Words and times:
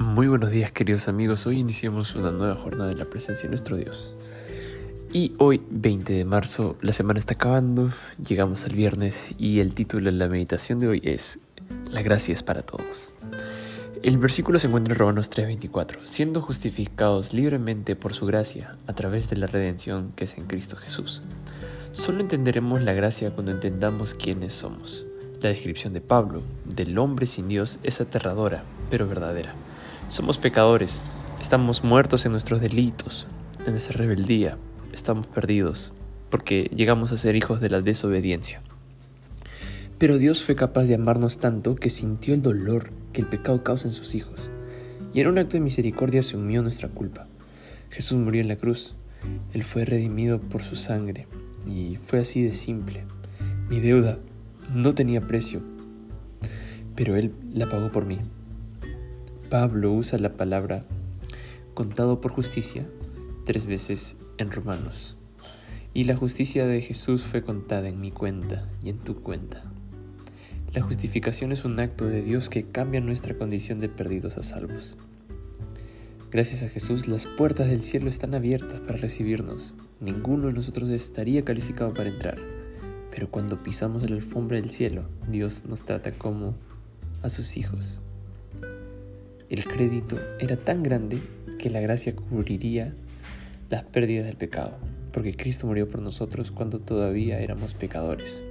Muy 0.00 0.28
buenos 0.28 0.50
días 0.50 0.72
queridos 0.72 1.08
amigos, 1.08 1.46
hoy 1.46 1.58
iniciamos 1.58 2.14
una 2.14 2.30
nueva 2.30 2.56
jornada 2.56 2.88
de 2.88 2.96
la 2.96 3.04
presencia 3.04 3.42
de 3.42 3.50
nuestro 3.50 3.76
Dios. 3.76 4.16
Y 5.12 5.34
hoy, 5.36 5.60
20 5.68 6.14
de 6.14 6.24
marzo, 6.24 6.78
la 6.80 6.94
semana 6.94 7.20
está 7.20 7.34
acabando, 7.34 7.92
llegamos 8.26 8.64
al 8.64 8.74
viernes 8.74 9.34
y 9.36 9.60
el 9.60 9.74
título 9.74 10.06
de 10.06 10.12
la 10.12 10.26
meditación 10.26 10.80
de 10.80 10.88
hoy 10.88 11.02
es 11.04 11.38
La 11.90 12.00
gracia 12.00 12.32
es 12.32 12.42
para 12.42 12.62
todos. 12.62 13.12
El 14.02 14.16
versículo 14.16 14.58
se 14.58 14.68
encuentra 14.68 14.94
en 14.94 14.98
Romanos 15.00 15.28
3:24, 15.28 15.98
siendo 16.04 16.40
justificados 16.40 17.34
libremente 17.34 17.94
por 17.94 18.14
su 18.14 18.24
gracia 18.24 18.78
a 18.86 18.94
través 18.94 19.28
de 19.28 19.36
la 19.36 19.48
redención 19.48 20.12
que 20.16 20.24
es 20.24 20.38
en 20.38 20.46
Cristo 20.46 20.76
Jesús. 20.76 21.20
Solo 21.92 22.20
entenderemos 22.20 22.80
la 22.80 22.94
gracia 22.94 23.32
cuando 23.32 23.52
entendamos 23.52 24.14
quiénes 24.14 24.54
somos. 24.54 25.04
La 25.42 25.50
descripción 25.50 25.92
de 25.92 26.00
Pablo 26.00 26.40
del 26.64 26.98
hombre 26.98 27.26
sin 27.26 27.48
Dios 27.48 27.78
es 27.82 28.00
aterradora, 28.00 28.64
pero 28.88 29.06
verdadera. 29.06 29.54
Somos 30.10 30.38
pecadores, 30.38 31.04
estamos 31.40 31.84
muertos 31.84 32.26
en 32.26 32.32
nuestros 32.32 32.60
delitos, 32.60 33.28
en 33.64 33.70
nuestra 33.70 33.96
rebeldía, 33.96 34.58
estamos 34.92 35.28
perdidos, 35.28 35.92
porque 36.30 36.68
llegamos 36.74 37.12
a 37.12 37.16
ser 37.16 37.36
hijos 37.36 37.60
de 37.60 37.70
la 37.70 37.80
desobediencia. 37.80 38.60
Pero 39.98 40.18
Dios 40.18 40.42
fue 40.42 40.56
capaz 40.56 40.86
de 40.86 40.96
amarnos 40.96 41.38
tanto 41.38 41.76
que 41.76 41.90
sintió 41.90 42.34
el 42.34 42.42
dolor 42.42 42.90
que 43.12 43.20
el 43.20 43.28
pecado 43.28 43.62
causa 43.62 43.86
en 43.86 43.94
sus 43.94 44.16
hijos, 44.16 44.50
y 45.14 45.20
en 45.20 45.28
un 45.28 45.38
acto 45.38 45.52
de 45.52 45.60
misericordia 45.60 46.24
se 46.24 46.36
unió 46.36 46.60
nuestra 46.60 46.88
culpa. 46.88 47.28
Jesús 47.90 48.18
murió 48.18 48.40
en 48.40 48.48
la 48.48 48.56
cruz, 48.56 48.96
Él 49.54 49.62
fue 49.62 49.84
redimido 49.84 50.40
por 50.40 50.64
su 50.64 50.74
sangre, 50.74 51.28
y 51.68 51.98
fue 52.04 52.18
así 52.18 52.42
de 52.42 52.52
simple. 52.52 53.04
Mi 53.68 53.78
deuda 53.78 54.18
no 54.74 54.92
tenía 54.92 55.20
precio, 55.20 55.62
pero 56.96 57.14
Él 57.14 57.32
la 57.54 57.68
pagó 57.68 57.92
por 57.92 58.06
mí. 58.06 58.18
Pablo 59.50 59.92
usa 59.92 60.16
la 60.20 60.34
palabra 60.34 60.84
contado 61.74 62.20
por 62.20 62.30
justicia 62.30 62.86
tres 63.44 63.66
veces 63.66 64.16
en 64.38 64.52
Romanos. 64.52 65.16
Y 65.92 66.04
la 66.04 66.16
justicia 66.16 66.68
de 66.68 66.80
Jesús 66.80 67.22
fue 67.22 67.42
contada 67.42 67.88
en 67.88 68.00
mi 68.00 68.12
cuenta 68.12 68.68
y 68.84 68.90
en 68.90 68.98
tu 68.98 69.16
cuenta. 69.16 69.64
La 70.72 70.82
justificación 70.82 71.50
es 71.50 71.64
un 71.64 71.80
acto 71.80 72.06
de 72.06 72.22
Dios 72.22 72.48
que 72.48 72.62
cambia 72.62 73.00
nuestra 73.00 73.36
condición 73.36 73.80
de 73.80 73.88
perdidos 73.88 74.38
a 74.38 74.44
salvos. 74.44 74.96
Gracias 76.30 76.62
a 76.62 76.68
Jesús 76.68 77.08
las 77.08 77.26
puertas 77.26 77.66
del 77.66 77.82
cielo 77.82 78.08
están 78.08 78.36
abiertas 78.36 78.80
para 78.80 78.98
recibirnos. 78.98 79.74
Ninguno 79.98 80.46
de 80.46 80.52
nosotros 80.52 80.90
estaría 80.90 81.44
calificado 81.44 81.92
para 81.92 82.10
entrar. 82.10 82.38
Pero 83.10 83.28
cuando 83.28 83.64
pisamos 83.64 84.08
la 84.08 84.14
alfombra 84.14 84.60
del 84.60 84.70
cielo, 84.70 85.08
Dios 85.28 85.64
nos 85.64 85.82
trata 85.82 86.12
como 86.12 86.54
a 87.22 87.28
sus 87.28 87.56
hijos. 87.56 88.00
El 89.50 89.64
crédito 89.64 90.16
era 90.38 90.56
tan 90.56 90.84
grande 90.84 91.20
que 91.58 91.70
la 91.70 91.80
gracia 91.80 92.14
cubriría 92.14 92.94
las 93.68 93.82
pérdidas 93.82 94.26
del 94.26 94.36
pecado, 94.36 94.78
porque 95.12 95.34
Cristo 95.34 95.66
murió 95.66 95.88
por 95.88 96.00
nosotros 96.00 96.52
cuando 96.52 96.78
todavía 96.78 97.40
éramos 97.40 97.74
pecadores. 97.74 98.44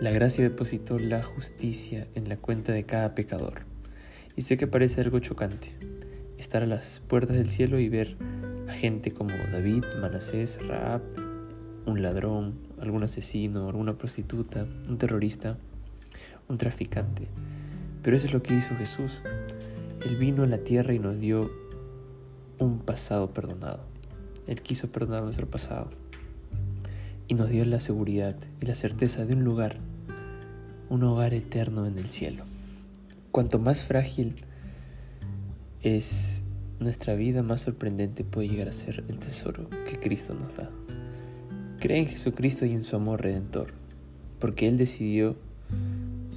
La 0.00 0.10
gracia 0.10 0.42
depositó 0.42 0.98
la 0.98 1.22
justicia 1.22 2.06
en 2.14 2.30
la 2.30 2.38
cuenta 2.38 2.72
de 2.72 2.84
cada 2.84 3.14
pecador. 3.14 3.66
Y 4.36 4.42
sé 4.42 4.56
que 4.56 4.66
parece 4.66 5.02
algo 5.02 5.18
chocante 5.18 5.74
estar 6.38 6.62
a 6.62 6.66
las 6.66 7.02
puertas 7.06 7.36
del 7.36 7.50
cielo 7.50 7.78
y 7.78 7.90
ver 7.90 8.16
a 8.68 8.72
gente 8.72 9.10
como 9.10 9.34
David, 9.52 9.84
Manasés, 10.00 10.66
Raab, 10.66 11.02
un 11.84 12.00
ladrón, 12.00 12.54
algún 12.80 13.02
asesino, 13.02 13.68
alguna 13.68 13.98
prostituta, 13.98 14.66
un 14.88 14.96
terrorista, 14.96 15.58
un 16.48 16.56
traficante. 16.56 17.28
Pero 18.02 18.16
eso 18.16 18.26
es 18.26 18.32
lo 18.32 18.42
que 18.42 18.54
hizo 18.54 18.74
Jesús. 18.76 19.22
Él 20.04 20.16
vino 20.16 20.44
a 20.44 20.46
la 20.46 20.58
tierra 20.58 20.94
y 20.94 20.98
nos 20.98 21.18
dio 21.18 21.50
un 22.58 22.78
pasado 22.78 23.34
perdonado. 23.34 23.84
Él 24.46 24.62
quiso 24.62 24.90
perdonar 24.90 25.24
nuestro 25.24 25.48
pasado 25.48 25.90
y 27.28 27.34
nos 27.34 27.50
dio 27.50 27.64
la 27.66 27.80
seguridad 27.80 28.34
y 28.60 28.66
la 28.66 28.74
certeza 28.74 29.26
de 29.26 29.34
un 29.34 29.44
lugar, 29.44 29.78
un 30.88 31.02
hogar 31.02 31.34
eterno 31.34 31.86
en 31.86 31.98
el 31.98 32.10
cielo. 32.10 32.44
Cuanto 33.30 33.58
más 33.58 33.84
frágil 33.84 34.36
es 35.82 36.44
nuestra 36.78 37.14
vida, 37.14 37.42
más 37.42 37.60
sorprendente 37.60 38.24
puede 38.24 38.48
llegar 38.48 38.68
a 38.68 38.72
ser 38.72 39.04
el 39.08 39.18
tesoro 39.18 39.68
que 39.86 40.00
Cristo 40.00 40.34
nos 40.34 40.56
da. 40.56 40.70
Cree 41.78 41.98
en 41.98 42.06
Jesucristo 42.06 42.64
y 42.64 42.72
en 42.72 42.80
su 42.80 42.96
amor 42.96 43.22
redentor, 43.22 43.74
porque 44.38 44.66
Él 44.66 44.78
decidió 44.78 45.36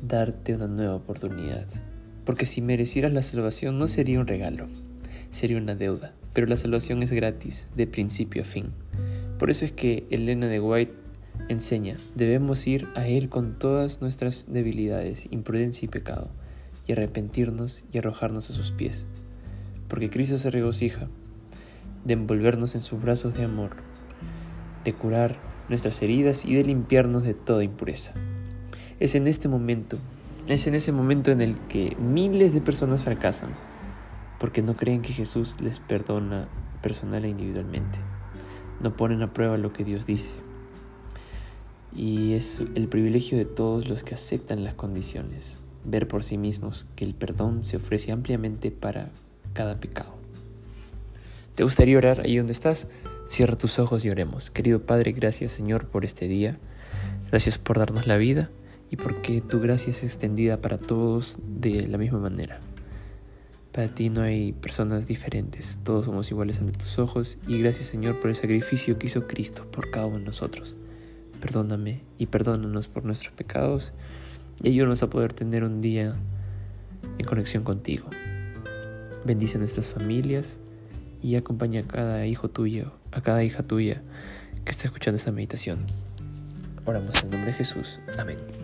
darte 0.05 0.53
una 0.53 0.67
nueva 0.67 0.95
oportunidad 0.95 1.65
porque 2.25 2.45
si 2.45 2.61
merecieras 2.61 3.13
la 3.13 3.21
salvación 3.21 3.77
no 3.77 3.87
sería 3.87 4.19
un 4.19 4.27
regalo, 4.27 4.67
sería 5.31 5.57
una 5.57 5.75
deuda, 5.75 6.13
pero 6.33 6.47
la 6.47 6.57
salvación 6.57 7.03
es 7.03 7.11
gratis, 7.11 7.69
de 7.75 7.87
principio 7.87 8.43
a 8.43 8.45
fin. 8.45 8.71
Por 9.39 9.49
eso 9.49 9.65
es 9.65 9.71
que 9.71 10.05
Elena 10.09 10.47
de 10.47 10.59
White 10.59 10.93
enseña, 11.49 11.97
debemos 12.15 12.65
ir 12.67 12.87
a 12.95 13.07
Él 13.07 13.29
con 13.29 13.57
todas 13.57 14.01
nuestras 14.01 14.47
debilidades, 14.51 15.27
imprudencia 15.31 15.85
y 15.85 15.89
pecado, 15.89 16.29
y 16.87 16.91
arrepentirnos 16.91 17.83
y 17.91 17.97
arrojarnos 17.97 18.49
a 18.49 18.53
sus 18.53 18.71
pies, 18.71 19.07
porque 19.87 20.09
Cristo 20.09 20.37
se 20.37 20.51
regocija 20.51 21.07
de 22.05 22.13
envolvernos 22.13 22.75
en 22.75 22.81
sus 22.81 23.01
brazos 23.01 23.33
de 23.35 23.43
amor, 23.43 23.71
de 24.83 24.93
curar 24.93 25.37
nuestras 25.69 26.01
heridas 26.01 26.45
y 26.45 26.55
de 26.55 26.63
limpiarnos 26.63 27.23
de 27.23 27.33
toda 27.33 27.63
impureza. 27.63 28.13
Es 28.99 29.15
en 29.15 29.27
este 29.27 29.47
momento 29.47 29.97
es 30.47 30.67
en 30.67 30.75
ese 30.75 30.91
momento 30.91 31.31
en 31.31 31.41
el 31.41 31.59
que 31.61 31.95
miles 31.99 32.53
de 32.53 32.61
personas 32.61 33.03
fracasan 33.03 33.49
porque 34.43 34.61
no 34.61 34.75
creen 34.75 35.01
que 35.01 35.13
Jesús 35.13 35.61
les 35.61 35.79
perdona 35.79 36.49
personal 36.81 37.23
e 37.23 37.29
individualmente. 37.29 37.97
No 38.81 38.97
ponen 38.97 39.21
a 39.21 39.31
prueba 39.31 39.55
lo 39.55 39.71
que 39.71 39.85
Dios 39.85 40.05
dice. 40.05 40.35
Y 41.95 42.33
es 42.33 42.61
el 42.75 42.89
privilegio 42.89 43.37
de 43.37 43.45
todos 43.45 43.87
los 43.87 44.03
que 44.03 44.15
aceptan 44.15 44.65
las 44.65 44.73
condiciones, 44.73 45.55
ver 45.85 46.09
por 46.09 46.25
sí 46.25 46.37
mismos 46.37 46.87
que 46.97 47.05
el 47.05 47.13
perdón 47.13 47.63
se 47.63 47.77
ofrece 47.77 48.11
ampliamente 48.11 48.69
para 48.69 49.11
cada 49.53 49.79
pecado. 49.79 50.13
¿Te 51.55 51.63
gustaría 51.63 51.97
orar 51.97 52.19
ahí 52.19 52.35
donde 52.35 52.51
estás? 52.51 52.89
Cierra 53.25 53.55
tus 53.55 53.79
ojos 53.79 54.03
y 54.03 54.09
oremos. 54.09 54.49
Querido 54.49 54.81
Padre, 54.81 55.13
gracias 55.13 55.53
Señor 55.53 55.87
por 55.87 56.03
este 56.03 56.27
día. 56.27 56.57
Gracias 57.29 57.57
por 57.57 57.79
darnos 57.79 58.07
la 58.07 58.17
vida 58.17 58.49
y 58.93 58.95
porque 58.95 59.41
tu 59.41 59.59
gracia 59.59 59.89
es 59.89 60.03
extendida 60.03 60.61
para 60.61 60.77
todos 60.77 61.39
de 61.41 61.87
la 61.87 61.97
misma 61.97 62.19
manera. 62.19 62.59
Para 63.71 63.87
ti 63.87 64.11
no 64.11 64.21
hay 64.21 64.53
personas 64.53 65.07
diferentes, 65.07 65.79
todos 65.83 66.05
somos 66.05 66.29
iguales 66.29 66.59
ante 66.59 66.73
tus 66.73 66.99
ojos 66.99 67.39
y 67.47 67.57
gracias 67.57 67.87
Señor 67.87 68.19
por 68.19 68.29
el 68.29 68.35
sacrificio 68.35 68.99
que 68.99 69.07
hizo 69.07 69.25
Cristo 69.25 69.65
por 69.71 69.89
cada 69.89 70.05
uno 70.05 70.19
de 70.19 70.25
nosotros. 70.25 70.75
Perdóname 71.41 72.03
y 72.19 72.27
perdónanos 72.27 72.87
por 72.87 73.03
nuestros 73.03 73.33
pecados 73.33 73.93
y 74.61 74.67
ayúdanos 74.67 75.01
a 75.01 75.09
poder 75.09 75.33
tener 75.33 75.63
un 75.63 75.81
día 75.81 76.13
en 77.17 77.25
conexión 77.25 77.63
contigo. 77.63 78.11
Bendice 79.25 79.57
nuestras 79.57 79.87
familias 79.87 80.59
y 81.19 81.35
acompaña 81.35 81.79
a 81.79 81.87
cada 81.87 82.27
hijo 82.27 82.47
tuyo, 82.47 82.93
a 83.11 83.21
cada 83.21 83.43
hija 83.43 83.63
tuya 83.63 84.03
que 84.63 84.71
está 84.71 84.85
escuchando 84.85 85.15
esta 85.15 85.31
meditación. 85.31 85.83
Oramos 86.85 87.23
en 87.23 87.31
nombre 87.31 87.47
de 87.47 87.53
Jesús. 87.53 87.99
Amén. 88.19 88.62